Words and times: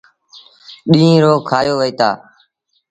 ڏيٚݩهݩ 0.91 1.21
رو 1.23 1.33
کآيو 1.49 1.73
وهيٚتآ۔ 1.79 2.09